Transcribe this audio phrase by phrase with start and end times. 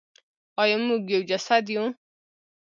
[0.61, 1.83] آیا موږ یو جسد یو؟